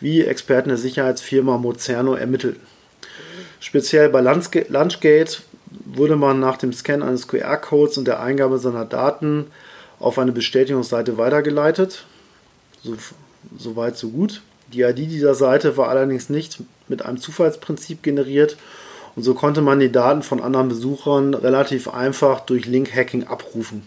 [0.00, 2.60] wie Experten der Sicherheitsfirma Mozerno ermittelten.
[3.58, 5.38] Speziell bei Lunchgate
[5.86, 9.46] wurde man nach dem Scan eines QR-Codes und der Eingabe seiner Daten
[9.98, 12.04] auf eine Bestätigungsseite weitergeleitet.
[12.82, 12.98] So,
[13.56, 14.42] so weit, so gut.
[14.74, 18.58] Die ID dieser Seite war allerdings nicht mit einem Zufallsprinzip generiert
[19.16, 23.86] und so konnte man die Daten von anderen Besuchern relativ einfach durch Link-Hacking abrufen.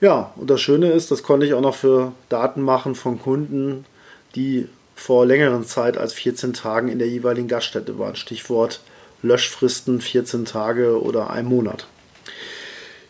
[0.00, 3.86] Ja, und das Schöne ist, das konnte ich auch noch für Daten machen von Kunden,
[4.34, 8.16] die vor längeren Zeit als 14 Tagen in der jeweiligen Gaststätte waren.
[8.16, 8.80] Stichwort
[9.22, 11.86] Löschfristen 14 Tage oder ein Monat.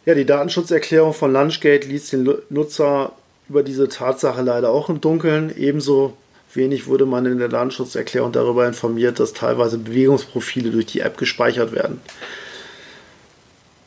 [0.06, 3.12] Ja, die Datenschutzerklärung von Lunchgate ließ den Nutzer
[3.48, 5.52] über diese Tatsache leider auch im Dunkeln.
[5.56, 6.14] Ebenso
[6.56, 11.72] Wenig wurde man in der Datenschutzerklärung darüber informiert, dass teilweise Bewegungsprofile durch die App gespeichert
[11.72, 12.00] werden.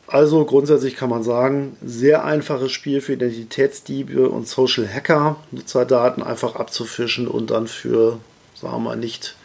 [0.07, 6.55] Also grundsätzlich kann man sagen, sehr einfaches Spiel für Identitätsdiebe und Social Hacker, Nutzerdaten einfach
[6.55, 8.19] abzufischen und dann für,
[8.55, 9.35] sagen wir mal, nicht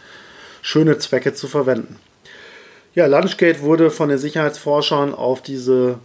[0.62, 1.98] schöne Zwecke zu verwenden.
[2.94, 5.98] Ja, Lunchgate wurde von den Sicherheitsforschern auf diese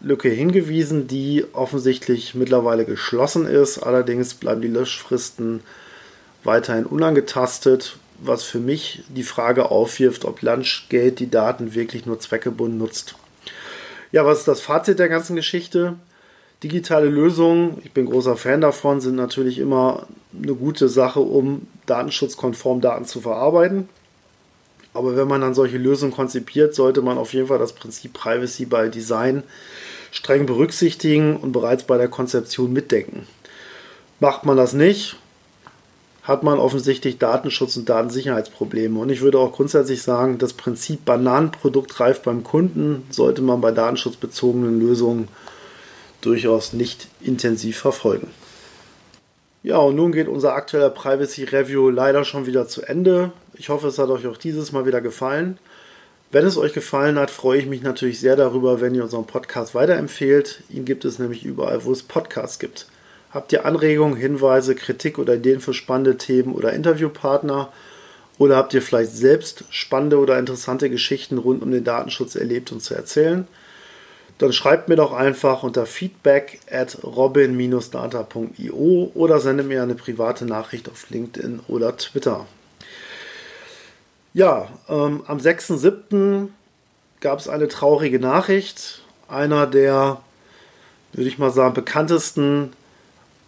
[0.00, 3.78] Lücke hingewiesen, die offensichtlich mittlerweile geschlossen ist.
[3.78, 5.60] Allerdings bleiben die Löschfristen
[6.44, 12.78] weiterhin unangetastet was für mich die Frage aufwirft, ob Lunchgate die Daten wirklich nur zweckgebunden
[12.78, 13.16] nutzt.
[14.12, 15.96] Ja, was ist das Fazit der ganzen Geschichte?
[16.62, 22.80] Digitale Lösungen, ich bin großer Fan davon, sind natürlich immer eine gute Sache, um datenschutzkonform
[22.80, 23.88] Daten zu verarbeiten.
[24.94, 28.64] Aber wenn man dann solche Lösungen konzipiert, sollte man auf jeden Fall das Prinzip Privacy
[28.64, 29.42] by Design
[30.12, 33.26] streng berücksichtigen und bereits bei der Konzeption mitdenken.
[34.20, 35.16] Macht man das nicht,
[36.24, 38.98] hat man offensichtlich Datenschutz- und Datensicherheitsprobleme.
[38.98, 43.70] Und ich würde auch grundsätzlich sagen, das Prinzip Bananenprodukt reift beim Kunden sollte man bei
[43.70, 45.28] datenschutzbezogenen Lösungen
[46.22, 48.28] durchaus nicht intensiv verfolgen.
[49.62, 53.32] Ja, und nun geht unser aktueller Privacy Review leider schon wieder zu Ende.
[53.54, 55.58] Ich hoffe, es hat euch auch dieses Mal wieder gefallen.
[56.30, 59.74] Wenn es euch gefallen hat, freue ich mich natürlich sehr darüber, wenn ihr unseren Podcast
[59.74, 60.62] weiterempfehlt.
[60.70, 62.86] Ihn gibt es nämlich überall, wo es Podcasts gibt.
[63.34, 67.72] Habt ihr Anregungen, Hinweise, Kritik oder Ideen für spannende Themen oder Interviewpartner?
[68.38, 72.80] Oder habt ihr vielleicht selbst spannende oder interessante Geschichten rund um den Datenschutz erlebt und
[72.80, 73.46] zu erzählen?
[74.38, 80.88] dann schreibt mir doch einfach unter feedback at robin-data.io oder sende mir eine private Nachricht
[80.88, 82.46] auf LinkedIn oder Twitter.
[84.32, 86.48] Ja, ähm, am 6.7.
[87.20, 89.02] gab es eine traurige Nachricht.
[89.28, 90.20] Einer der,
[91.12, 92.72] würde ich mal sagen, bekanntesten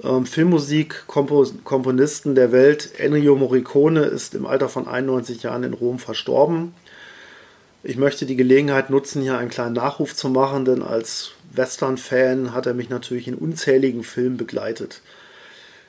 [0.03, 6.75] ähm, Filmmusikkomponisten der Welt, Ennio Morricone, ist im Alter von 91 Jahren in Rom verstorben.
[7.83, 12.67] Ich möchte die Gelegenheit nutzen, hier einen kleinen Nachruf zu machen, denn als Western-Fan hat
[12.67, 15.03] er mich natürlich in unzähligen Filmen begleitet.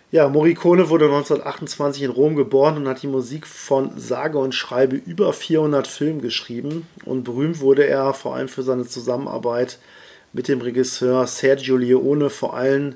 [0.09, 4.95] Ja, Morricone wurde 1928 in Rom geboren und hat die Musik von sage und schreibe
[4.95, 6.87] über 400 Filmen geschrieben.
[7.03, 9.79] Und berühmt wurde er vor allem für seine Zusammenarbeit
[10.31, 12.95] mit dem Regisseur Sergio Leone, vor allem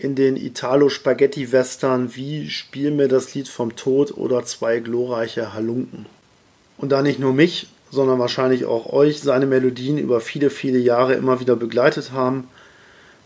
[0.00, 6.06] in den Italo-Spaghetti-Western wie Spiel mir das Lied vom Tod oder Zwei glorreiche Halunken.
[6.76, 11.14] Und da nicht nur mich, sondern wahrscheinlich auch euch seine Melodien über viele, viele Jahre
[11.14, 12.48] immer wieder begleitet haben,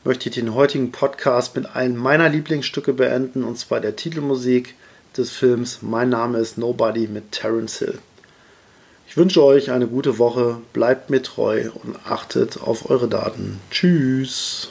[0.04, 4.74] möchte ich den heutigen Podcast mit einem meiner Lieblingsstücke beenden, und zwar der Titelmusik
[5.16, 7.98] des Films Mein Name ist Nobody mit Terence Hill.
[9.06, 13.60] Ich wünsche euch eine gute Woche, bleibt mir treu und achtet auf eure Daten.
[13.70, 14.70] Tschüss.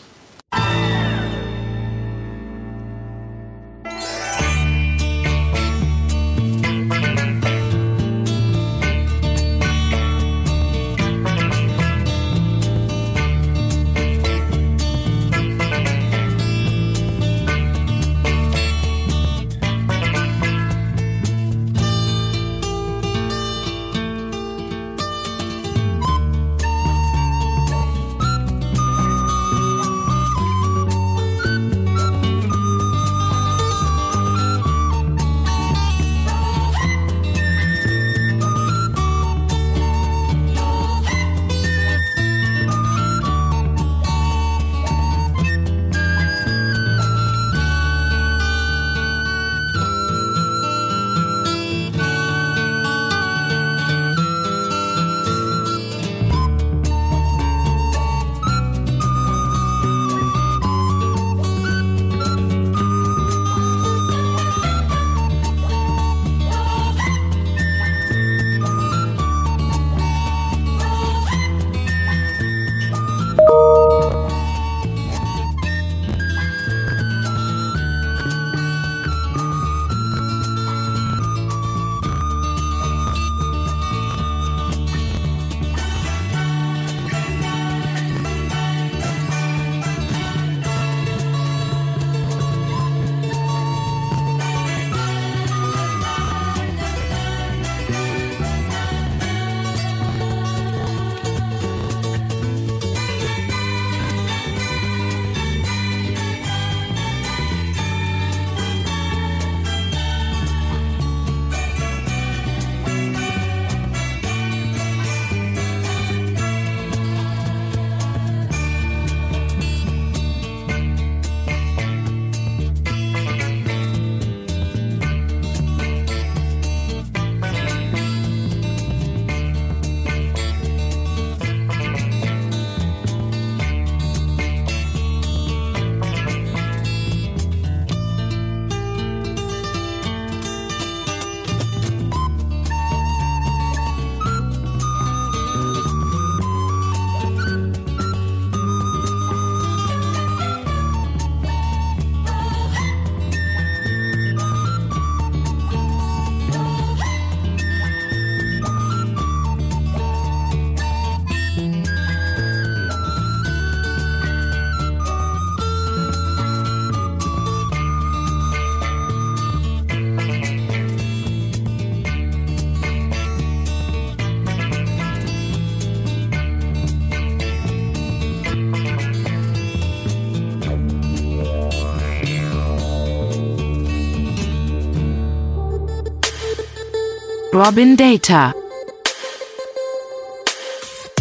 [187.64, 188.56] Robin Data.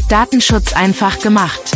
[0.09, 1.70] Datenschutz einfach gemacht.